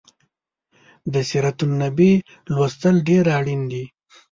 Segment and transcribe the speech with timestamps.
[1.13, 2.13] د سیرت النبي
[2.53, 3.83] لوستل ډیر اړین دي